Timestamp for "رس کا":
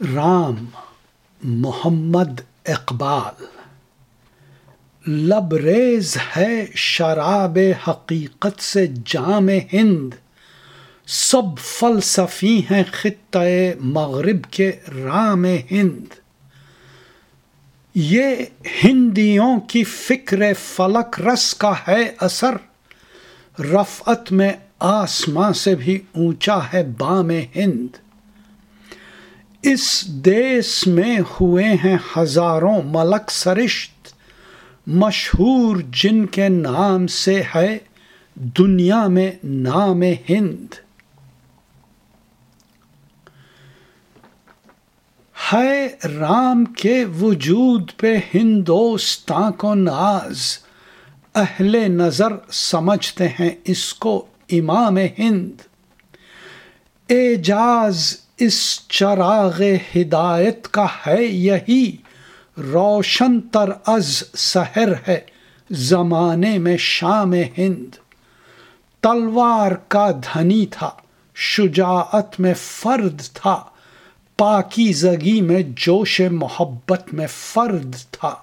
21.20-21.72